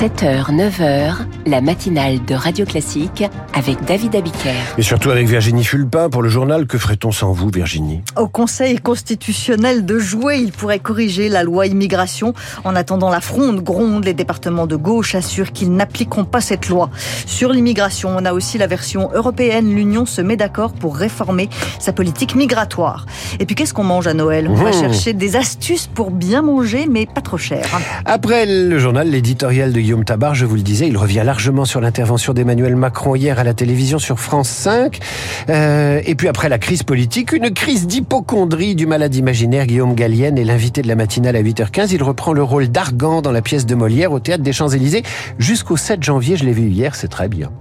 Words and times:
7h, 0.00 0.50
9h, 0.54 1.14
la 1.46 1.62
matinale 1.62 2.22
de 2.26 2.34
Radio 2.34 2.66
Classique 2.66 3.24
avec 3.54 3.82
David 3.86 4.14
Abiker. 4.14 4.52
Et 4.76 4.82
surtout 4.82 5.10
avec 5.10 5.26
Virginie 5.26 5.64
Fulpin 5.64 6.10
pour 6.10 6.20
le 6.20 6.28
journal. 6.28 6.66
Que 6.66 6.76
ferait-on 6.76 7.12
sans 7.12 7.32
vous, 7.32 7.48
Virginie? 7.48 8.02
Au 8.14 8.28
Conseil 8.28 8.78
constitutionnel 8.78 9.86
de 9.86 9.98
jouer, 9.98 10.36
il 10.36 10.52
pourrait 10.52 10.80
corriger 10.80 11.30
la 11.30 11.42
loi 11.44 11.66
immigration. 11.66 12.34
En 12.64 12.76
attendant, 12.76 13.08
la 13.08 13.22
fronde 13.22 13.62
gronde. 13.62 14.04
Les 14.04 14.12
départements 14.12 14.66
de 14.66 14.76
gauche 14.76 15.14
assurent 15.14 15.52
qu'ils 15.52 15.72
n'appliqueront 15.72 16.26
pas 16.26 16.42
cette 16.42 16.68
loi. 16.68 16.90
Sur 17.24 17.50
l'immigration, 17.50 18.10
on 18.14 18.26
a 18.26 18.34
aussi 18.34 18.58
la 18.58 18.66
version 18.66 19.08
européenne. 19.14 19.74
L'Union 19.74 20.04
se 20.04 20.20
met 20.20 20.36
d'accord 20.36 20.74
pour 20.74 20.94
réformer 20.98 21.48
sa 21.78 21.94
politique 21.94 22.34
migratoire. 22.34 23.06
Et 23.40 23.46
puis, 23.46 23.54
qu'est-ce 23.54 23.72
qu'on 23.72 23.84
mange 23.84 24.06
à 24.08 24.12
Noël? 24.12 24.46
On 24.50 24.54
va 24.54 24.70
Mmh. 24.70 24.80
chercher 24.80 25.12
des 25.14 25.36
astuces 25.36 25.86
pour 25.86 26.10
bien 26.10 26.42
manger, 26.42 26.86
mais 26.90 27.06
pas 27.06 27.22
trop 27.22 27.38
cher. 27.38 27.64
Après 28.04 28.44
le 28.44 28.78
journal, 28.78 29.08
l'éditorial 29.08 29.72
de 29.72 29.85
Guillaume 29.86 30.04
Tabar, 30.04 30.34
je 30.34 30.46
vous 30.46 30.56
le 30.56 30.62
disais, 30.62 30.88
il 30.88 30.96
revient 30.96 31.22
largement 31.24 31.64
sur 31.64 31.80
l'intervention 31.80 32.32
d'Emmanuel 32.34 32.74
Macron 32.74 33.14
hier 33.14 33.38
à 33.38 33.44
la 33.44 33.54
télévision 33.54 34.00
sur 34.00 34.18
France 34.18 34.48
5. 34.48 34.98
Euh, 35.48 36.00
et 36.04 36.16
puis 36.16 36.26
après 36.26 36.48
la 36.48 36.58
crise 36.58 36.82
politique, 36.82 37.30
une 37.30 37.50
crise 37.50 37.86
d'hypochondrie 37.86 38.74
du 38.74 38.84
malade 38.84 39.14
imaginaire 39.14 39.64
Guillaume 39.64 39.94
Gallienne 39.94 40.38
est 40.38 40.44
l'invité 40.44 40.82
de 40.82 40.88
la 40.88 40.96
matinale 40.96 41.36
à 41.36 41.40
8h15. 41.40 41.90
Il 41.92 42.02
reprend 42.02 42.32
le 42.32 42.42
rôle 42.42 42.66
d'Argan 42.66 43.22
dans 43.22 43.30
la 43.30 43.42
pièce 43.42 43.64
de 43.64 43.76
Molière 43.76 44.10
au 44.10 44.18
théâtre 44.18 44.42
des 44.42 44.52
Champs-Élysées 44.52 45.04
jusqu'au 45.38 45.76
7 45.76 46.02
janvier. 46.02 46.36
Je 46.36 46.44
l'ai 46.44 46.52
vu 46.52 46.62
hier, 46.62 46.96
c'est 46.96 47.06
très 47.06 47.28
bien. 47.28 47.52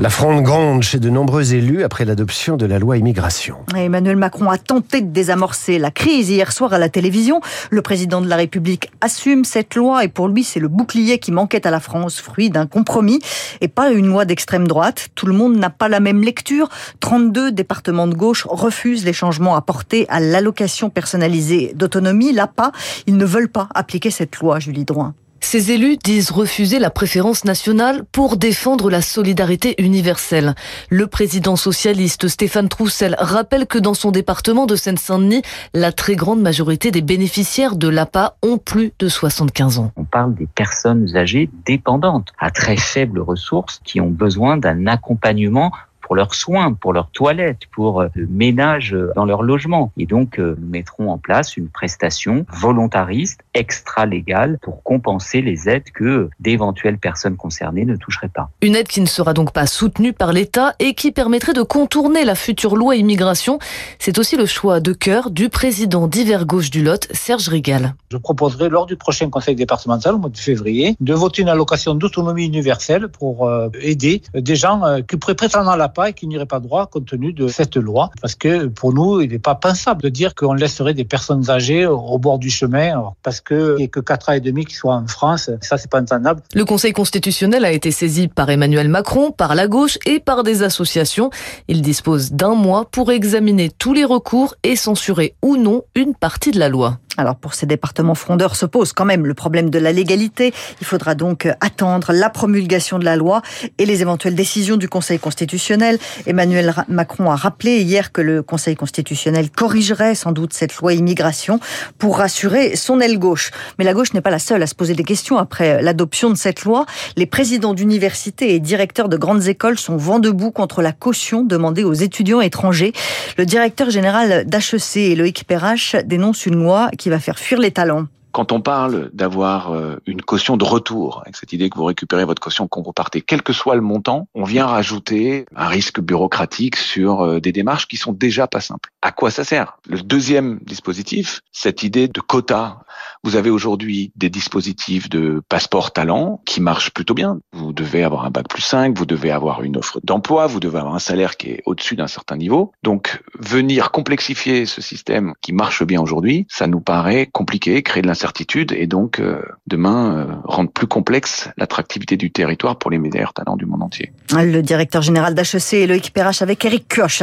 La 0.00 0.08
fronde 0.08 0.42
gronde 0.42 0.82
chez 0.82 0.98
de 0.98 1.10
nombreux 1.10 1.52
élus 1.52 1.84
après 1.84 2.06
l'adoption 2.06 2.56
de 2.56 2.64
la 2.64 2.78
loi 2.78 2.96
immigration. 2.96 3.56
Emmanuel 3.76 4.16
Macron 4.16 4.48
a 4.48 4.56
tenté 4.56 5.02
de 5.02 5.10
désamorcer 5.10 5.78
la 5.78 5.90
crise 5.90 6.30
hier 6.30 6.52
soir 6.52 6.72
à 6.72 6.78
la 6.78 6.88
télévision. 6.88 7.42
Le 7.68 7.82
président 7.82 8.22
de 8.22 8.26
la 8.26 8.36
République 8.36 8.90
assume 9.02 9.44
cette 9.44 9.74
loi 9.74 10.02
et 10.02 10.08
pour 10.08 10.28
lui, 10.28 10.42
c'est 10.42 10.58
le 10.58 10.68
bouclier 10.68 11.18
qui 11.18 11.32
manquait 11.32 11.66
à 11.66 11.70
la 11.70 11.80
France, 11.80 12.18
fruit 12.18 12.48
d'un 12.48 12.66
compromis 12.66 13.18
et 13.60 13.68
pas 13.68 13.90
une 13.90 14.06
loi 14.06 14.24
d'extrême 14.24 14.66
droite. 14.66 15.10
Tout 15.16 15.26
le 15.26 15.34
monde 15.34 15.58
n'a 15.58 15.68
pas 15.68 15.90
la 15.90 16.00
même 16.00 16.22
lecture. 16.22 16.70
32 17.00 17.52
départements 17.52 18.08
de 18.08 18.14
gauche 18.14 18.46
refusent 18.48 19.04
les 19.04 19.12
changements 19.12 19.54
apportés 19.54 20.06
à 20.08 20.18
l'allocation 20.18 20.88
personnalisée 20.88 21.72
d'autonomie. 21.74 22.32
L'APA, 22.32 22.72
ils 23.06 23.18
ne 23.18 23.26
veulent 23.26 23.50
pas 23.50 23.68
appliquer 23.74 24.10
cette 24.10 24.38
loi, 24.38 24.60
Julie 24.60 24.86
Droin. 24.86 25.14
Ces 25.42 25.72
élus 25.72 25.96
disent 25.96 26.30
refuser 26.30 26.78
la 26.78 26.90
préférence 26.90 27.44
nationale 27.44 28.04
pour 28.12 28.36
défendre 28.36 28.90
la 28.90 29.02
solidarité 29.02 29.74
universelle. 29.82 30.54
Le 30.90 31.06
président 31.06 31.56
socialiste 31.56 32.28
Stéphane 32.28 32.68
Troussel 32.68 33.16
rappelle 33.18 33.66
que 33.66 33.78
dans 33.78 33.94
son 33.94 34.10
département 34.10 34.66
de 34.66 34.76
Seine-Saint-Denis, 34.76 35.42
la 35.74 35.92
très 35.92 36.14
grande 36.14 36.40
majorité 36.40 36.90
des 36.90 37.02
bénéficiaires 37.02 37.76
de 37.76 37.88
l'APA 37.88 38.36
ont 38.42 38.58
plus 38.58 38.92
de 38.98 39.08
75 39.08 39.78
ans. 39.78 39.92
On 39.96 40.04
parle 40.04 40.34
des 40.34 40.46
personnes 40.46 41.16
âgées 41.16 41.50
dépendantes, 41.64 42.28
à 42.38 42.50
très 42.50 42.76
faibles 42.76 43.20
ressources, 43.20 43.80
qui 43.84 44.00
ont 44.00 44.10
besoin 44.10 44.56
d'un 44.56 44.86
accompagnement 44.86 45.72
pour 46.10 46.16
leurs 46.16 46.34
soins, 46.34 46.72
pour 46.72 46.92
leurs 46.92 47.12
toilettes, 47.12 47.66
pour 47.72 48.02
le 48.02 48.26
ménage 48.26 48.96
dans 49.14 49.24
leur 49.24 49.44
logement. 49.44 49.92
Et 49.96 50.06
donc, 50.06 50.40
euh, 50.40 50.56
nous 50.58 50.66
mettrons 50.66 51.08
en 51.08 51.18
place 51.18 51.56
une 51.56 51.68
prestation 51.68 52.44
volontariste, 52.52 53.42
extra-légale, 53.54 54.58
pour 54.60 54.82
compenser 54.82 55.40
les 55.40 55.68
aides 55.68 55.88
que 55.94 56.28
d'éventuelles 56.40 56.98
personnes 56.98 57.36
concernées 57.36 57.84
ne 57.84 57.94
toucheraient 57.94 58.28
pas. 58.28 58.50
Une 58.60 58.74
aide 58.74 58.88
qui 58.88 59.00
ne 59.00 59.06
sera 59.06 59.34
donc 59.34 59.52
pas 59.52 59.66
soutenue 59.66 60.12
par 60.12 60.32
l'État 60.32 60.74
et 60.80 60.94
qui 60.94 61.12
permettrait 61.12 61.52
de 61.52 61.62
contourner 61.62 62.24
la 62.24 62.34
future 62.34 62.74
loi 62.74 62.96
immigration. 62.96 63.60
C'est 64.00 64.18
aussi 64.18 64.36
le 64.36 64.46
choix 64.46 64.80
de 64.80 64.92
cœur 64.92 65.30
du 65.30 65.48
président 65.48 66.08
d'Hiver 66.08 66.44
Gauche 66.44 66.70
du 66.70 66.82
Lot, 66.82 67.06
Serge 67.12 67.46
Rigal. 67.46 67.94
Je 68.10 68.16
proposerai 68.16 68.68
lors 68.68 68.86
du 68.86 68.96
prochain 68.96 69.30
conseil 69.30 69.54
départemental 69.54 70.16
au 70.16 70.18
mois 70.18 70.30
de 70.30 70.36
février 70.36 70.96
de 70.98 71.14
voter 71.14 71.42
une 71.42 71.48
allocation 71.48 71.94
d'autonomie 71.94 72.46
universelle 72.46 73.06
pour 73.06 73.46
euh, 73.46 73.68
aider 73.80 74.22
des 74.34 74.56
gens 74.56 74.84
euh, 74.84 75.02
qui 75.08 75.16
pourraient 75.16 75.36
prétendre 75.36 75.70
à 75.70 75.76
la 75.76 75.88
et 76.08 76.12
qui 76.12 76.26
n'iraient 76.26 76.46
pas 76.46 76.60
droit 76.60 76.86
compte 76.86 77.06
tenu 77.06 77.32
de 77.32 77.48
cette 77.48 77.76
loi. 77.76 78.10
Parce 78.20 78.34
que 78.34 78.66
pour 78.66 78.92
nous, 78.92 79.20
il 79.20 79.30
n'est 79.30 79.38
pas 79.38 79.54
pensable 79.54 80.02
de 80.02 80.08
dire 80.08 80.34
qu'on 80.34 80.54
laisserait 80.54 80.94
des 80.94 81.04
personnes 81.04 81.50
âgées 81.50 81.86
au 81.86 82.18
bord 82.18 82.38
du 82.38 82.50
chemin 82.50 83.12
parce 83.22 83.40
qu'il 83.40 83.76
n'y 83.76 83.84
a 83.84 83.88
que 83.88 84.00
4 84.00 84.28
ans 84.30 84.32
et 84.32 84.40
demi 84.40 84.64
qui 84.64 84.74
soient 84.74 84.94
en 84.94 85.06
France. 85.06 85.50
Ça, 85.60 85.78
c'est 85.78 85.90
pas 85.90 86.00
entendable. 86.00 86.42
Le 86.54 86.64
Conseil 86.64 86.92
constitutionnel 86.92 87.64
a 87.64 87.72
été 87.72 87.90
saisi 87.90 88.28
par 88.28 88.50
Emmanuel 88.50 88.88
Macron, 88.88 89.30
par 89.30 89.54
la 89.54 89.68
gauche 89.68 89.98
et 90.06 90.20
par 90.20 90.42
des 90.42 90.62
associations. 90.62 91.30
Il 91.68 91.82
dispose 91.82 92.32
d'un 92.32 92.54
mois 92.54 92.86
pour 92.90 93.10
examiner 93.10 93.70
tous 93.70 93.92
les 93.92 94.04
recours 94.04 94.54
et 94.62 94.76
censurer 94.76 95.34
ou 95.42 95.56
non 95.56 95.82
une 95.94 96.14
partie 96.14 96.50
de 96.50 96.58
la 96.58 96.68
loi. 96.68 96.98
Alors 97.16 97.36
pour 97.36 97.54
ces 97.54 97.66
départements 97.66 98.14
frondeurs 98.14 98.54
se 98.54 98.66
pose 98.66 98.92
quand 98.92 99.04
même 99.04 99.26
le 99.26 99.34
problème 99.34 99.68
de 99.68 99.78
la 99.78 99.92
légalité. 99.92 100.54
Il 100.80 100.86
faudra 100.86 101.14
donc 101.14 101.48
attendre 101.60 102.12
la 102.12 102.30
promulgation 102.30 102.98
de 102.98 103.04
la 103.04 103.16
loi 103.16 103.42
et 103.78 103.84
les 103.84 104.00
éventuelles 104.00 104.36
décisions 104.36 104.76
du 104.76 104.88
Conseil 104.88 105.18
constitutionnel. 105.18 105.98
Emmanuel 106.26 106.72
Macron 106.88 107.30
a 107.30 107.36
rappelé 107.36 107.80
hier 107.80 108.12
que 108.12 108.20
le 108.20 108.42
Conseil 108.42 108.76
constitutionnel 108.76 109.50
corrigerait 109.50 110.14
sans 110.14 110.32
doute 110.32 110.52
cette 110.52 110.76
loi 110.76 110.94
immigration 110.94 111.58
pour 111.98 112.18
rassurer 112.18 112.76
son 112.76 113.00
aile 113.00 113.18
gauche. 113.18 113.50
Mais 113.78 113.84
la 113.84 113.92
gauche 113.92 114.14
n'est 114.14 114.20
pas 114.20 114.30
la 114.30 114.38
seule 114.38 114.62
à 114.62 114.66
se 114.66 114.74
poser 114.74 114.94
des 114.94 115.04
questions 115.04 115.36
après 115.36 115.82
l'adoption 115.82 116.30
de 116.30 116.36
cette 116.36 116.62
loi. 116.62 116.86
Les 117.16 117.26
présidents 117.26 117.74
d'universités 117.74 118.54
et 118.54 118.60
directeurs 118.60 119.08
de 119.08 119.16
grandes 119.16 119.48
écoles 119.48 119.78
sont 119.78 119.96
vent 119.96 120.20
debout 120.20 120.52
contre 120.52 120.80
la 120.80 120.92
caution 120.92 121.42
demandée 121.42 121.84
aux 121.84 121.92
étudiants 121.92 122.40
étrangers. 122.40 122.92
Le 123.36 123.44
directeur 123.44 123.90
général 123.90 124.46
d'HEC, 124.46 125.16
Loïc 125.16 125.44
Perrache, 125.44 125.96
dénonce 126.04 126.46
une 126.46 126.54
loi 126.54 126.88
qui 126.96 127.09
va 127.10 127.20
faire 127.20 127.38
fuir 127.38 127.60
les 127.60 127.70
talents 127.70 128.06
quand 128.32 128.52
on 128.52 128.60
parle 128.60 129.10
d'avoir 129.12 129.76
une 130.06 130.22
caution 130.22 130.56
de 130.56 130.62
retour, 130.64 131.22
avec 131.22 131.34
cette 131.34 131.52
idée 131.52 131.68
que 131.68 131.76
vous 131.76 131.84
récupérez 131.84 132.24
votre 132.24 132.40
caution 132.40 132.68
quand 132.68 132.80
vous 132.80 132.92
partez, 132.92 133.22
quel 133.22 133.42
que 133.42 133.52
soit 133.52 133.74
le 133.74 133.80
montant, 133.80 134.28
on 134.34 134.44
vient 134.44 134.66
rajouter 134.66 135.46
un 135.56 135.66
risque 135.66 136.00
bureaucratique 136.00 136.76
sur 136.76 137.40
des 137.40 137.50
démarches 137.50 137.88
qui 137.88 137.96
sont 137.96 138.12
déjà 138.12 138.46
pas 138.46 138.60
simples. 138.60 138.90
À 139.02 139.10
quoi 139.10 139.32
ça 139.32 139.42
sert? 139.42 139.78
Le 139.88 140.00
deuxième 140.00 140.60
dispositif, 140.62 141.40
cette 141.50 141.82
idée 141.82 142.06
de 142.06 142.20
quota. 142.20 142.84
Vous 143.22 143.36
avez 143.36 143.50
aujourd'hui 143.50 144.12
des 144.16 144.30
dispositifs 144.30 145.08
de 145.08 145.42
passeport 145.48 145.92
talent 145.92 146.40
qui 146.44 146.60
marchent 146.60 146.90
plutôt 146.90 147.14
bien. 147.14 147.38
Vous 147.52 147.72
devez 147.72 148.02
avoir 148.02 148.24
un 148.24 148.30
bac 148.30 148.48
plus 148.48 148.62
5, 148.62 148.96
vous 148.96 149.06
devez 149.06 149.30
avoir 149.30 149.62
une 149.62 149.76
offre 149.76 150.00
d'emploi, 150.02 150.46
vous 150.46 150.60
devez 150.60 150.78
avoir 150.78 150.94
un 150.94 151.00
salaire 151.00 151.36
qui 151.36 151.50
est 151.50 151.62
au-dessus 151.66 151.96
d'un 151.96 152.06
certain 152.06 152.36
niveau. 152.36 152.72
Donc, 152.82 153.22
venir 153.38 153.90
complexifier 153.90 154.66
ce 154.66 154.80
système 154.80 155.34
qui 155.40 155.52
marche 155.52 155.84
bien 155.84 156.00
aujourd'hui, 156.00 156.46
ça 156.48 156.66
nous 156.66 156.80
paraît 156.80 157.26
compliqué, 157.26 157.82
créer 157.82 158.02
de 158.02 158.08
l'incertitude 158.08 158.72
et 158.72 158.86
donc 158.86 159.20
euh, 159.20 159.42
demain 159.66 160.16
euh, 160.16 160.34
rendre 160.44 160.70
plus 160.70 160.86
complexe 160.86 161.48
l'attractivité 161.56 162.16
du 162.16 162.30
territoire 162.30 162.76
pour 162.76 162.90
les 162.90 162.98
meilleurs 162.98 163.32
talents 163.32 163.56
du 163.56 163.66
monde 163.66 163.82
entier. 163.82 164.12
Le 164.32 164.60
directeur 164.62 165.02
général 165.02 165.34
d'HEC, 165.34 165.86
Loïc 165.88 166.12
Perrache, 166.12 166.42
avec 166.42 166.64
Eric 166.64 166.94
Koch. 166.94 167.22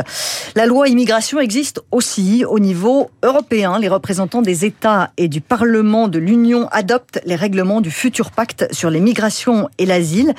La 0.56 0.66
loi 0.66 0.88
immigration 0.88 1.40
existe 1.40 1.82
aussi 1.92 2.46
au 2.46 2.60
niveau 2.60 3.10
européen. 3.24 3.80
Les 3.80 3.88
représentants 3.88 4.42
des 4.42 4.66
États 4.66 5.12
et 5.18 5.28
du 5.28 5.42
Parlement 5.42 5.57
de 5.66 6.20
l'Union 6.20 6.68
adoptent 6.72 7.20
les 7.26 7.36
règlements 7.36 7.82
du 7.82 7.92
futur 7.92 8.32
pacte 8.32 8.68
sur 8.72 8.90
les 8.90 9.00
migrations 9.00 9.70
et 9.78 9.86
l'asile. 9.86 10.34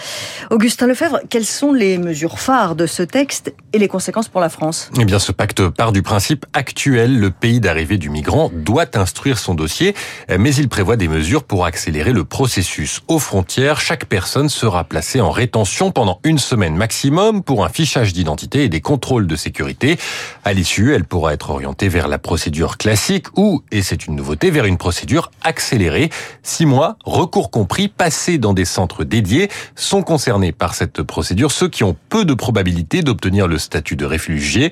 Augustin 0.51 0.87
Lefebvre, 0.87 1.21
quelles 1.29 1.45
sont 1.45 1.73
les 1.73 1.99
mesures 1.99 2.39
phares 2.39 2.77
de 2.77 2.87
ce 2.87 3.03
texte 3.03 3.53
et 3.73 3.79
les 3.79 3.89
conséquences 3.89 4.29
pour 4.29 4.41
la 4.41 4.49
France? 4.49 4.91
Eh 4.99 5.05
bien, 5.05 5.19
ce 5.19 5.33
pacte 5.33 5.69
part 5.69 5.93
du 5.93 6.03
principe 6.03 6.47
actuel. 6.53 7.19
Le 7.19 7.31
pays 7.31 7.61
d'arrivée 7.61 7.99
du 7.99 8.11
migrant 8.11 8.51
doit 8.55 8.97
instruire 8.97 9.39
son 9.39 9.55
dossier, 9.55 9.95
mais 10.39 10.55
il 10.55 10.69
prévoit 10.69 10.97
des 10.97 11.09
mesures 11.09 11.43
pour 11.43 11.65
accélérer 11.65 12.13
le 12.13 12.25
processus. 12.25 13.01
Aux 13.09 13.19
frontières, 13.19 13.81
chaque 13.81 14.07
personne 14.07 14.49
sera 14.49 14.85
placée 14.85 15.21
en 15.21 15.31
rétention 15.31 15.91
pendant 15.91 16.21
une 16.25 16.39
semaine 16.39 16.77
maximum 16.77 17.43
pour 17.43 17.65
un 17.65 17.69
fichage 17.69 18.13
d'identité 18.13 18.65
et 18.65 18.69
des 18.69 18.81
contrôles 18.81 19.27
de 19.27 19.37
sécurité. 19.37 19.99
À 20.45 20.53
l'issue, 20.53 20.95
elle 20.95 21.05
pourra 21.05 21.35
être 21.35 21.51
orientée 21.51 21.89
vers 21.89 22.07
la 22.09 22.19
procédure 22.19 22.79
classique 22.79 23.27
ou, 23.37 23.63
et 23.73 23.83
c'est 23.83 24.07
une 24.07 24.15
nouveauté, 24.15 24.51
vers 24.51 24.65
une 24.65 24.79
procédure 24.79 25.08
accélérée. 25.43 26.11
Six 26.43 26.67
mois, 26.67 26.97
recours 27.05 27.51
compris, 27.51 27.89
passés 27.89 28.39
dans 28.39 28.53
des 28.53 28.65
centres 28.65 29.05
dédiés, 29.05 29.49
sont 29.75 30.03
concernés 30.03 30.53
par 30.53 30.75
cette 30.75 31.03
procédure 31.03 31.53
ceux 31.53 31.69
qui 31.69 31.85
ont 31.85 31.97
peu 32.09 32.25
de 32.25 32.35
probabilité 32.35 33.03
d'obtenir 33.03 33.49
le 33.49 33.59
statut 33.59 33.97
de 33.97 34.05
réfugié 34.05 34.71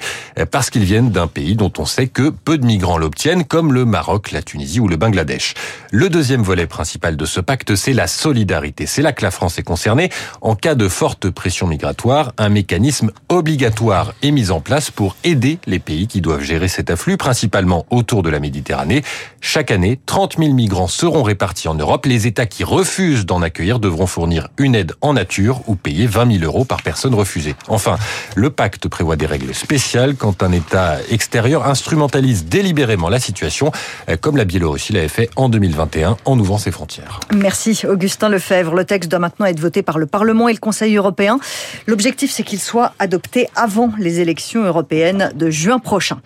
parce 0.50 0.70
qu'ils 0.70 0.84
viennent 0.84 1.10
d'un 1.10 1.26
pays 1.26 1.56
dont 1.56 1.72
on 1.78 1.84
sait 1.84 2.08
que 2.08 2.30
peu 2.30 2.58
de 2.58 2.66
migrants 2.66 2.98
l'obtiennent, 2.98 3.44
comme 3.44 3.72
le 3.72 3.84
Maroc, 3.84 4.32
la 4.32 4.42
Tunisie 4.42 4.80
ou 4.80 4.88
le 4.88 4.96
Bangladesh. 4.96 5.54
Le 5.90 6.08
deuxième 6.08 6.42
volet 6.42 6.66
principal 6.66 7.16
de 7.16 7.24
ce 7.24 7.40
pacte, 7.40 7.74
c'est 7.74 7.92
la 7.92 8.06
solidarité. 8.06 8.86
C'est 8.86 9.02
là 9.02 9.12
que 9.12 9.22
la 9.22 9.30
France 9.30 9.58
est 9.58 9.62
concernée. 9.62 10.10
En 10.40 10.54
cas 10.54 10.74
de 10.74 10.88
forte 10.88 11.30
pression 11.30 11.66
migratoire, 11.66 12.32
un 12.38 12.48
mécanisme 12.48 13.10
obligatoire 13.28 14.14
est 14.22 14.30
mis 14.30 14.50
en 14.50 14.60
place 14.60 14.90
pour 14.90 15.16
aider 15.24 15.58
les 15.66 15.78
pays 15.78 16.06
qui 16.06 16.20
doivent 16.20 16.42
gérer 16.42 16.68
cet 16.68 16.90
afflux, 16.90 17.16
principalement 17.16 17.86
autour 17.90 18.22
de 18.22 18.30
la 18.30 18.40
Méditerranée. 18.40 19.02
Chaque 19.40 19.70
année, 19.70 20.00
30 20.06 20.25
5000 20.26 20.56
migrants 20.56 20.88
seront 20.88 21.22
répartis 21.22 21.68
en 21.68 21.74
Europe. 21.74 22.04
Les 22.04 22.26
États 22.26 22.46
qui 22.46 22.64
refusent 22.64 23.26
d'en 23.26 23.42
accueillir 23.42 23.78
devront 23.78 24.08
fournir 24.08 24.48
une 24.58 24.74
aide 24.74 24.92
en 25.00 25.12
nature 25.12 25.60
ou 25.68 25.76
payer 25.76 26.08
20 26.08 26.38
000 26.40 26.44
euros 26.44 26.64
par 26.64 26.82
personne 26.82 27.14
refusée. 27.14 27.54
Enfin, 27.68 27.96
le 28.34 28.50
pacte 28.50 28.88
prévoit 28.88 29.14
des 29.14 29.26
règles 29.26 29.54
spéciales 29.54 30.16
quand 30.16 30.42
un 30.42 30.50
État 30.50 30.96
extérieur 31.10 31.64
instrumentalise 31.64 32.46
délibérément 32.46 33.08
la 33.08 33.20
situation, 33.20 33.70
comme 34.20 34.36
la 34.36 34.44
Biélorussie 34.44 34.92
l'avait 34.92 35.06
fait 35.06 35.30
en 35.36 35.48
2021 35.48 36.16
en 36.24 36.38
ouvrant 36.40 36.58
ses 36.58 36.72
frontières. 36.72 37.20
Merci 37.32 37.86
Augustin 37.88 38.28
Lefebvre. 38.28 38.74
Le 38.74 38.84
texte 38.84 39.08
doit 39.08 39.20
maintenant 39.20 39.46
être 39.46 39.60
voté 39.60 39.82
par 39.82 39.98
le 39.98 40.06
Parlement 40.06 40.48
et 40.48 40.52
le 40.52 40.58
Conseil 40.58 40.96
européen. 40.96 41.38
L'objectif, 41.86 42.32
c'est 42.32 42.42
qu'il 42.42 42.58
soit 42.58 42.94
adopté 42.98 43.48
avant 43.54 43.92
les 43.96 44.18
élections 44.18 44.64
européennes 44.64 45.30
de 45.36 45.50
juin 45.50 45.78
prochain. 45.78 46.18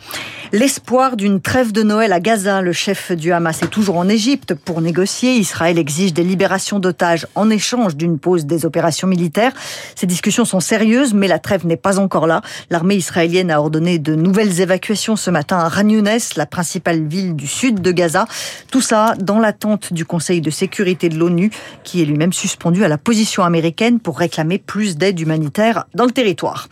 L'espoir 0.53 1.17
d'une 1.17 1.41
trêve 1.41 1.71
de 1.71 1.85
Noël 1.85 2.13
à 2.13 2.19
Gaza, 2.19 2.61
le 2.61 2.73
chef 2.73 3.13
du 3.13 3.31
Hamas 3.31 3.63
est 3.63 3.69
toujours 3.69 3.99
en 3.99 4.09
Égypte 4.09 4.55
pour 4.55 4.81
négocier. 4.81 5.35
Israël 5.35 5.79
exige 5.79 6.13
des 6.13 6.25
libérations 6.25 6.81
d'otages 6.81 7.29
en 7.37 7.51
échange 7.51 7.95
d'une 7.95 8.19
pause 8.19 8.47
des 8.47 8.67
opérations 8.67 9.07
militaires. 9.07 9.53
Ces 9.95 10.09
discussions 10.09 10.45
sont 10.45 10.59
sérieuses, 10.59 11.15
mais 11.15 11.29
la 11.29 11.39
trêve 11.39 11.67
n'est 11.67 11.77
pas 11.77 12.01
encore 12.01 12.27
là. 12.27 12.43
L'armée 12.69 12.97
israélienne 12.97 13.53
a 13.53 13.61
ordonné 13.61 14.01
de 14.01 14.17
nouvelles 14.17 14.61
évacuations 14.61 15.15
ce 15.15 15.31
matin 15.31 15.61
à 15.61 15.71
Khan 15.71 15.89
la 16.35 16.47
principale 16.47 17.07
ville 17.07 17.37
du 17.37 17.47
sud 17.47 17.81
de 17.81 17.93
Gaza. 17.93 18.27
Tout 18.73 18.81
ça 18.81 19.15
dans 19.21 19.39
l'attente 19.39 19.93
du 19.93 20.05
Conseil 20.05 20.41
de 20.41 20.51
sécurité 20.51 21.09
de 21.09 21.17
l'ONU, 21.17 21.53
qui 21.85 22.03
est 22.03 22.05
lui-même 22.05 22.33
suspendu 22.33 22.83
à 22.83 22.89
la 22.89 22.99
position 22.99 23.45
américaine 23.45 24.01
pour 24.01 24.19
réclamer 24.19 24.59
plus 24.59 24.97
d'aide 24.97 25.21
humanitaire 25.21 25.85
dans 25.95 26.07
le 26.07 26.11
territoire. 26.11 26.67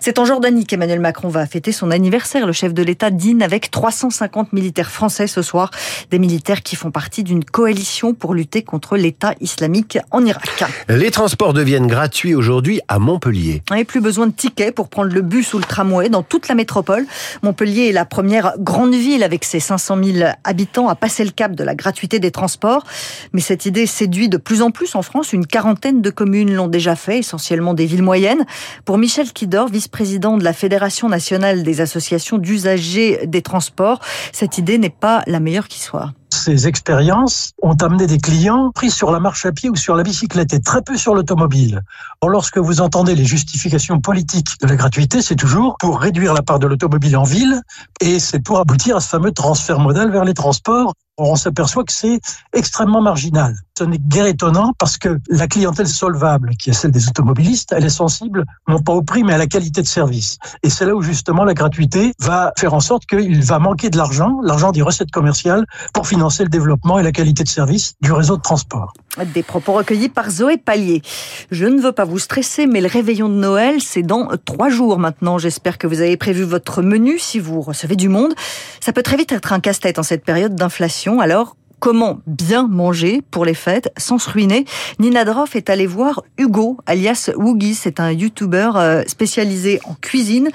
C'est 0.00 0.18
en 0.18 0.24
Jordanie 0.24 0.66
qu'Emmanuel 0.66 0.98
Macron 0.98 1.28
va 1.28 1.46
fêter 1.46 1.70
son 1.70 1.92
anniversaire. 1.92 2.48
Le 2.48 2.52
chef 2.52 2.74
de 2.74 2.82
l'État 2.82 3.11
dîne 3.12 3.42
avec 3.42 3.70
350 3.70 4.52
militaires 4.52 4.90
français 4.90 5.26
ce 5.26 5.42
soir. 5.42 5.70
Des 6.10 6.18
militaires 6.18 6.62
qui 6.62 6.76
font 6.76 6.90
partie 6.90 7.22
d'une 7.22 7.44
coalition 7.44 8.14
pour 8.14 8.34
lutter 8.34 8.62
contre 8.62 8.96
l'État 8.96 9.34
islamique 9.40 9.98
en 10.10 10.24
Irak. 10.24 10.64
Les 10.88 11.10
transports 11.10 11.52
deviennent 11.52 11.86
gratuits 11.86 12.34
aujourd'hui 12.34 12.80
à 12.88 12.98
Montpellier. 12.98 13.62
On 13.70 13.76
n'a 13.76 13.84
plus 13.84 14.00
besoin 14.00 14.26
de 14.26 14.32
tickets 14.32 14.74
pour 14.74 14.88
prendre 14.88 15.12
le 15.12 15.22
bus 15.22 15.54
ou 15.54 15.58
le 15.58 15.64
tramway 15.64 16.08
dans 16.08 16.22
toute 16.22 16.48
la 16.48 16.54
métropole. 16.54 17.06
Montpellier 17.42 17.88
est 17.88 17.92
la 17.92 18.04
première 18.04 18.54
grande 18.58 18.94
ville 18.94 19.22
avec 19.22 19.44
ses 19.44 19.60
500 19.60 19.98
000 20.02 20.30
habitants 20.44 20.88
à 20.88 20.94
passer 20.94 21.24
le 21.24 21.30
cap 21.30 21.54
de 21.54 21.64
la 21.64 21.74
gratuité 21.74 22.18
des 22.18 22.30
transports. 22.30 22.84
Mais 23.32 23.40
cette 23.40 23.66
idée 23.66 23.86
séduit 23.86 24.28
de 24.28 24.36
plus 24.36 24.62
en 24.62 24.70
plus 24.70 24.94
en 24.94 25.02
France. 25.02 25.32
Une 25.32 25.46
quarantaine 25.46 26.02
de 26.02 26.10
communes 26.10 26.54
l'ont 26.54 26.68
déjà 26.68 26.96
fait, 26.96 27.18
essentiellement 27.18 27.74
des 27.74 27.86
villes 27.86 28.02
moyennes. 28.02 28.44
Pour 28.84 28.98
Michel 28.98 29.32
Kidor, 29.32 29.68
vice-président 29.68 30.38
de 30.38 30.44
la 30.44 30.52
Fédération 30.52 31.08
nationale 31.08 31.62
des 31.62 31.80
associations 31.80 32.38
d'usagers 32.38 33.01
des 33.26 33.42
transports, 33.42 34.00
cette 34.32 34.58
idée 34.58 34.78
n'est 34.78 34.90
pas 34.90 35.22
la 35.26 35.40
meilleure 35.40 35.68
qui 35.68 35.80
soit. 35.80 36.12
Ces 36.32 36.66
expériences 36.66 37.52
ont 37.60 37.74
amené 37.74 38.06
des 38.06 38.18
clients 38.18 38.70
pris 38.74 38.90
sur 38.90 39.10
la 39.10 39.20
marche 39.20 39.44
à 39.44 39.52
pied 39.52 39.68
ou 39.68 39.76
sur 39.76 39.94
la 39.94 40.02
bicyclette 40.02 40.54
et 40.54 40.60
très 40.60 40.80
peu 40.80 40.96
sur 40.96 41.14
l'automobile. 41.14 41.82
Or, 42.22 42.30
lorsque 42.30 42.56
vous 42.58 42.80
entendez 42.80 43.14
les 43.14 43.26
justifications 43.26 44.00
politiques 44.00 44.58
de 44.62 44.66
la 44.66 44.76
gratuité, 44.76 45.20
c'est 45.20 45.36
toujours 45.36 45.76
pour 45.78 46.00
réduire 46.00 46.32
la 46.32 46.42
part 46.42 46.58
de 46.58 46.66
l'automobile 46.66 47.16
en 47.18 47.24
ville 47.24 47.60
et 48.00 48.18
c'est 48.18 48.40
pour 48.40 48.58
aboutir 48.58 48.96
à 48.96 49.00
ce 49.00 49.08
fameux 49.08 49.32
transfert 49.32 49.78
modal 49.78 50.10
vers 50.10 50.24
les 50.24 50.34
transports 50.34 50.94
on 51.30 51.36
s'aperçoit 51.36 51.84
que 51.84 51.92
c'est 51.92 52.20
extrêmement 52.52 53.00
marginal. 53.00 53.54
Ce 53.78 53.84
n'est 53.84 53.98
guère 53.98 54.26
étonnant 54.26 54.72
parce 54.78 54.98
que 54.98 55.18
la 55.28 55.46
clientèle 55.46 55.88
solvable, 55.88 56.50
qui 56.56 56.70
est 56.70 56.72
celle 56.72 56.90
des 56.90 57.08
automobilistes, 57.08 57.72
elle 57.72 57.84
est 57.84 57.88
sensible 57.88 58.44
non 58.68 58.80
pas 58.80 58.92
au 58.92 59.02
prix 59.02 59.24
mais 59.24 59.34
à 59.34 59.38
la 59.38 59.46
qualité 59.46 59.82
de 59.82 59.86
service. 59.86 60.38
Et 60.62 60.70
c'est 60.70 60.84
là 60.84 60.94
où 60.94 61.02
justement 61.02 61.44
la 61.44 61.54
gratuité 61.54 62.12
va 62.20 62.52
faire 62.58 62.74
en 62.74 62.80
sorte 62.80 63.06
qu'il 63.06 63.42
va 63.42 63.58
manquer 63.58 63.90
de 63.90 63.96
l'argent, 63.96 64.38
l'argent 64.42 64.72
des 64.72 64.82
recettes 64.82 65.10
commerciales, 65.10 65.64
pour 65.94 66.06
financer 66.06 66.42
le 66.44 66.50
développement 66.50 66.98
et 66.98 67.02
la 67.02 67.12
qualité 67.12 67.42
de 67.42 67.48
service 67.48 67.94
du 68.00 68.12
réseau 68.12 68.36
de 68.36 68.42
transport. 68.42 68.92
Des 69.34 69.42
propos 69.42 69.74
recueillis 69.74 70.08
par 70.08 70.30
Zoé 70.30 70.56
Pallier. 70.56 71.02
Je 71.50 71.66
ne 71.66 71.78
veux 71.82 71.92
pas 71.92 72.06
vous 72.06 72.18
stresser, 72.18 72.66
mais 72.66 72.80
le 72.80 72.86
réveillon 72.86 73.28
de 73.28 73.34
Noël, 73.34 73.82
c'est 73.82 74.02
dans 74.02 74.30
trois 74.46 74.70
jours 74.70 74.98
maintenant. 74.98 75.36
J'espère 75.36 75.76
que 75.76 75.86
vous 75.86 76.00
avez 76.00 76.16
prévu 76.16 76.44
votre 76.44 76.80
menu 76.80 77.18
si 77.18 77.38
vous 77.38 77.60
recevez 77.60 77.94
du 77.94 78.08
monde. 78.08 78.32
Ça 78.80 78.94
peut 78.94 79.02
très 79.02 79.18
vite 79.18 79.30
être 79.30 79.52
un 79.52 79.60
casse-tête 79.60 79.98
en 79.98 80.02
cette 80.02 80.24
période 80.24 80.54
d'inflation. 80.54 81.20
Alors, 81.20 81.56
comment 81.78 82.20
bien 82.26 82.66
manger 82.68 83.20
pour 83.30 83.44
les 83.44 83.52
fêtes 83.52 83.92
sans 83.98 84.16
se 84.16 84.30
ruiner? 84.30 84.64
Nina 84.98 85.26
Droff 85.26 85.56
est 85.56 85.68
allée 85.68 85.86
voir 85.86 86.22
Hugo, 86.38 86.78
alias 86.86 87.30
Woogie. 87.36 87.74
C'est 87.74 88.00
un 88.00 88.12
YouTuber 88.12 88.70
euh, 88.76 89.04
spécialisé 89.06 89.78
en 89.84 89.92
cuisine 89.92 90.48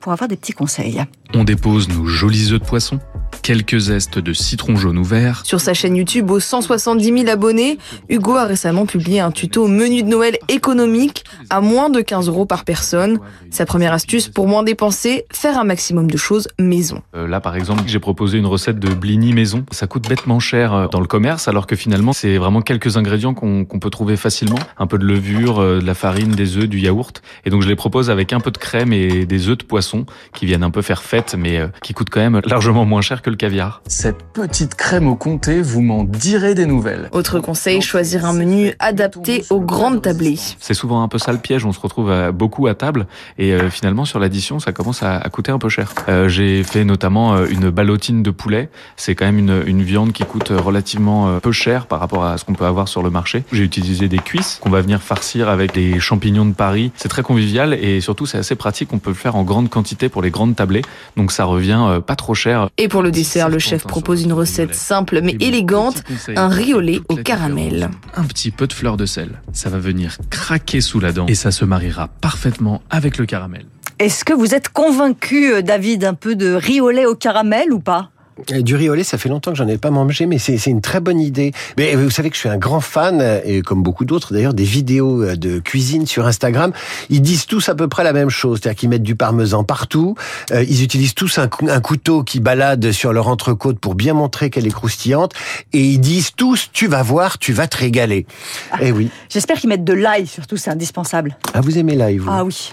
pour 0.00 0.12
avoir 0.12 0.28
des 0.28 0.36
petits 0.36 0.52
conseils. 0.52 1.02
On 1.34 1.44
dépose 1.44 1.88
nos 1.88 2.06
jolis 2.06 2.52
œufs 2.52 2.60
de 2.60 2.64
poisson 2.64 3.00
quelques 3.42 3.78
zestes 3.78 4.18
de 4.18 4.32
citron 4.32 4.76
jaune 4.76 4.98
ou 4.98 5.04
vert. 5.04 5.42
Sur 5.44 5.60
sa 5.60 5.74
chaîne 5.74 5.96
YouTube 5.96 6.30
aux 6.30 6.40
170 6.40 7.04
000 7.04 7.28
abonnés, 7.28 7.78
Hugo 8.08 8.36
a 8.36 8.44
récemment 8.44 8.86
publié 8.86 9.20
un 9.20 9.32
tuto 9.32 9.66
menu 9.66 10.02
de 10.02 10.08
Noël 10.08 10.38
économique 10.48 11.24
à 11.50 11.60
moins 11.60 11.90
de 11.90 12.00
15 12.00 12.28
euros 12.28 12.46
par 12.46 12.64
personne. 12.64 13.18
Sa 13.50 13.66
première 13.66 13.92
astuce 13.92 14.28
pour 14.28 14.46
moins 14.46 14.62
dépenser, 14.62 15.26
faire 15.32 15.58
un 15.58 15.64
maximum 15.64 16.10
de 16.10 16.16
choses 16.16 16.48
maison. 16.58 17.02
Euh, 17.16 17.26
là 17.26 17.40
par 17.40 17.56
exemple, 17.56 17.82
j'ai 17.86 17.98
proposé 17.98 18.38
une 18.38 18.46
recette 18.46 18.78
de 18.78 18.94
blini 18.94 19.32
maison. 19.32 19.64
Ça 19.72 19.88
coûte 19.88 20.08
bêtement 20.08 20.38
cher 20.38 20.72
euh, 20.72 20.86
dans 20.86 21.00
le 21.00 21.06
commerce 21.06 21.48
alors 21.48 21.66
que 21.66 21.74
finalement 21.74 22.12
c'est 22.12 22.38
vraiment 22.38 22.62
quelques 22.62 22.96
ingrédients 22.96 23.34
qu'on 23.34 23.64
peut 23.64 23.90
trouver 23.90 24.16
facilement. 24.16 24.58
Un 24.78 24.86
peu 24.86 24.98
de 24.98 25.04
levure, 25.04 25.60
euh, 25.60 25.80
de 25.80 25.84
la 25.84 25.94
farine, 25.94 26.30
des 26.30 26.56
œufs, 26.56 26.68
du 26.68 26.78
yaourt. 26.78 27.22
Et 27.44 27.50
donc 27.50 27.62
je 27.62 27.68
les 27.68 27.76
propose 27.76 28.08
avec 28.08 28.32
un 28.32 28.40
peu 28.40 28.52
de 28.52 28.58
crème 28.58 28.92
et 28.92 29.26
des 29.26 29.48
œufs 29.48 29.58
de 29.58 29.64
poisson 29.64 30.06
qui 30.32 30.46
viennent 30.46 30.62
un 30.62 30.70
peu 30.70 30.82
faire 30.82 31.02
fête 31.02 31.21
mais 31.36 31.60
qui 31.82 31.94
coûtent 31.94 32.10
quand 32.10 32.20
même 32.20 32.40
largement 32.44 32.84
moins 32.84 33.00
cher 33.00 33.22
que 33.22 33.30
le 33.30 33.36
caviar. 33.36 33.82
Cette 33.86 34.22
petite 34.32 34.74
crème 34.74 35.08
au 35.08 35.16
comté, 35.16 35.62
vous 35.62 35.80
m'en 35.80 36.04
direz 36.04 36.54
des 36.54 36.66
nouvelles. 36.66 37.08
Autre 37.12 37.40
conseil, 37.40 37.80
choisir 37.80 38.24
un 38.24 38.32
menu 38.32 38.74
adapté 38.78 39.44
aux 39.50 39.60
grandes 39.60 40.02
tablées. 40.02 40.38
C'est 40.58 40.74
souvent 40.74 41.02
un 41.02 41.08
peu 41.08 41.18
ça 41.18 41.32
le 41.32 41.38
piège, 41.38 41.64
on 41.64 41.72
se 41.72 41.80
retrouve 41.80 42.12
beaucoup 42.32 42.66
à 42.66 42.74
table 42.74 43.06
et 43.38 43.52
euh, 43.52 43.70
finalement 43.70 44.04
sur 44.04 44.18
l'addition 44.18 44.58
ça 44.58 44.72
commence 44.72 45.02
à, 45.02 45.20
coûter 45.30 45.52
un 45.52 45.58
peu 45.58 45.68
cher. 45.68 45.92
Euh, 46.08 46.28
j'ai 46.28 46.62
fait 46.62 46.84
notamment 46.84 47.34
euh, 47.34 47.46
une 47.48 47.70
ballotine 47.70 48.22
de 48.22 48.30
poulet, 48.30 48.68
c'est 48.96 49.14
quand 49.14 49.24
même 49.24 49.38
une, 49.38 49.62
une, 49.66 49.82
viande 49.82 50.12
qui 50.12 50.24
coûte 50.24 50.50
relativement 50.50 51.38
peu 51.40 51.52
cher 51.52 51.86
par 51.86 52.00
rapport 52.00 52.24
à 52.24 52.38
ce 52.38 52.44
qu'on 52.44 52.54
peut 52.54 52.64
avoir 52.64 52.88
sur 52.88 53.02
le 53.02 53.10
marché. 53.10 53.44
J'ai 53.52 53.64
utilisé 53.64 54.08
des 54.08 54.18
cuisses 54.18 54.58
qu'on 54.60 54.70
va 54.70 54.80
venir 54.80 55.02
farcir 55.02 55.48
avec 55.48 55.74
des 55.74 55.98
champignons 55.98 56.46
de 56.46 56.54
Paris. 56.54 56.92
C'est 56.94 57.08
très 57.08 57.22
convivial 57.22 57.74
et 57.74 58.00
surtout 58.00 58.26
c'est 58.26 58.38
assez 58.38 58.54
pratique, 58.54 58.92
on 58.92 58.98
peut 58.98 59.10
le 59.10 59.16
faire 59.16 59.36
en 59.36 59.42
grande 59.42 59.68
quantité 59.68 60.08
pour 60.08 60.22
les 60.22 60.30
grandes 60.30 60.54
tablées, 60.54 60.82
donc 61.16 61.32
ça 61.32 61.44
revient 61.44 62.00
pas 62.06 62.16
trop 62.16 62.34
cher. 62.34 62.68
Et 62.78 62.88
pour 62.88 63.02
le 63.02 63.10
dessert, 63.10 63.48
le 63.48 63.58
chef 63.58 63.84
propose 63.84 64.22
une 64.22 64.32
recette 64.32 64.74
simple 64.74 65.20
mais 65.22 65.36
élégante, 65.40 66.02
un 66.36 66.48
riz 66.48 66.74
au 66.74 67.16
caramel. 67.16 67.90
Un 68.14 68.24
petit 68.24 68.50
peu 68.50 68.66
de 68.66 68.72
fleur 68.72 68.96
de 68.96 69.06
sel, 69.06 69.40
ça 69.52 69.70
va 69.70 69.78
venir 69.78 70.18
craquer 70.30 70.80
sous 70.80 71.00
la 71.00 71.12
dent 71.12 71.26
et 71.26 71.34
ça 71.34 71.50
se 71.50 71.64
mariera 71.64 72.08
parfaitement 72.08 72.82
avec 72.90 73.18
le 73.18 73.26
caramel. 73.26 73.66
Est-ce 73.98 74.24
que 74.24 74.32
vous 74.32 74.54
êtes 74.54 74.68
convaincu, 74.68 75.52
euh, 75.52 75.62
David, 75.62 76.04
un 76.04 76.14
peu 76.14 76.34
de 76.34 76.54
riz 76.54 76.80
au 76.80 77.14
caramel 77.14 77.72
ou 77.72 77.78
pas? 77.78 78.10
Du 78.48 78.76
riz 78.76 78.88
au 78.88 78.94
lait, 78.94 79.04
ça 79.04 79.18
fait 79.18 79.28
longtemps 79.28 79.52
que 79.52 79.58
j'en 79.58 79.68
ai 79.68 79.78
pas 79.78 79.90
mangé, 79.90 80.26
mais 80.26 80.38
c'est 80.38 80.66
une 80.66 80.80
très 80.80 81.00
bonne 81.00 81.20
idée. 81.20 81.52
Mais 81.76 81.94
vous 81.94 82.10
savez 82.10 82.30
que 82.30 82.36
je 82.36 82.40
suis 82.40 82.48
un 82.48 82.58
grand 82.58 82.80
fan, 82.80 83.40
et 83.44 83.62
comme 83.62 83.82
beaucoup 83.82 84.04
d'autres 84.04 84.32
d'ailleurs, 84.32 84.54
des 84.54 84.64
vidéos 84.64 85.22
euh, 85.22 85.36
de 85.36 85.58
cuisine 85.58 86.06
sur 86.06 86.26
Instagram. 86.26 86.72
Ils 87.10 87.22
disent 87.22 87.46
tous 87.46 87.68
à 87.68 87.74
peu 87.74 87.88
près 87.88 88.04
la 88.04 88.12
même 88.12 88.30
chose, 88.30 88.60
c'est-à-dire 88.62 88.78
qu'ils 88.78 88.88
mettent 88.88 89.02
du 89.02 89.16
parmesan 89.16 89.64
partout. 89.64 90.14
Euh, 90.50 90.64
ils 90.68 90.82
utilisent 90.82 91.14
tous 91.14 91.38
un, 91.38 91.48
un, 91.68 91.80
couteau 91.80 92.22
qui 92.22 92.40
balade 92.40 92.92
sur 92.92 93.12
leur 93.12 93.28
entrecôte 93.28 93.78
pour 93.78 93.94
bien 93.94 94.14
montrer 94.14 94.50
qu'elle 94.50 94.66
est 94.66 94.72
croustillante. 94.72 95.32
Et 95.72 95.80
ils 95.80 96.00
disent 96.00 96.32
tous, 96.36 96.70
tu 96.72 96.86
vas 96.86 97.02
voir, 97.02 97.38
tu 97.38 97.52
vas 97.52 97.66
te 97.66 97.76
régaler. 97.76 98.26
Ah, 98.70 98.78
eh 98.80 98.92
oui. 98.92 99.10
J'espère 99.28 99.58
qu'ils 99.58 99.68
mettent 99.68 99.84
de 99.84 99.92
l'ail, 99.92 100.26
surtout, 100.26 100.56
c'est 100.56 100.70
indispensable. 100.70 101.36
Ah, 101.54 101.60
vous 101.60 101.78
aimez 101.78 101.94
l'ail, 101.94 102.18
vous 102.18 102.28
Ah 102.30 102.44
oui. 102.44 102.72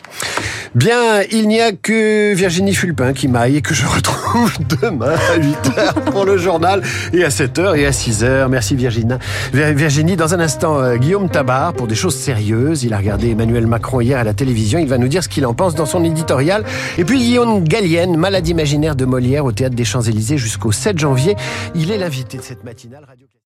Bien, 0.76 1.22
il 1.32 1.48
n'y 1.48 1.62
a 1.62 1.72
que 1.72 2.34
Virginie 2.34 2.76
Fulpin 2.76 3.14
qui 3.14 3.28
m'aille 3.28 3.58
et 3.58 3.62
que 3.62 3.74
je 3.74 3.86
retrouve 3.86 4.54
demain 4.82 5.16
à 5.32 5.38
8h 5.60 6.12
pour 6.12 6.26
le 6.26 6.38
journal 6.38 6.82
et 7.14 7.24
à 7.24 7.30
7h 7.30 7.78
et 7.78 7.86
à 7.86 7.92
6h. 7.92 8.48
Merci 8.48 8.76
Virginie. 8.76 9.14
Virginie, 9.54 10.16
dans 10.16 10.34
un 10.34 10.40
instant, 10.40 10.80
euh, 10.80 10.98
Guillaume 10.98 11.30
Tabar 11.30 11.74
pour 11.74 11.88
des 11.88 11.96
choses 11.96 12.16
sérieuses. 12.16 12.84
Il 12.84 12.94
a 12.94 12.98
regardé 12.98 13.30
Emmanuel 13.30 13.68
Macron 13.68 14.02
hier 14.02 14.20
à 14.20 14.24
la 14.24 14.34
télévision. 14.34 14.80
Il 14.80 14.88
va 14.88 14.98
nous 14.98 15.08
dire 15.08 15.24
ce 15.24 15.30
qu'il 15.30 15.46
en 15.46 15.54
pense 15.54 15.76
dans 15.76 15.86
son 15.86 16.04
éditorial. 16.04 16.64
Et 16.98 17.06
puis 17.06 17.20
Guillaume 17.20 17.64
Gallienne, 17.64 18.18
malade 18.18 18.48
imaginaire 18.48 18.96
de 18.96 19.06
Molière 19.06 19.46
au 19.46 19.52
Théâtre 19.52 19.76
des 19.76 19.86
Champs-Élysées 19.86 20.38
jusqu'au 20.38 20.72
7 20.72 20.98
janvier. 20.98 21.36
Il 21.76 21.92
est 21.92 21.98
l'invité 21.98 22.38
de 22.38 22.44
cette 22.44 22.64
matinale. 22.64 23.06
Radio 23.08 23.30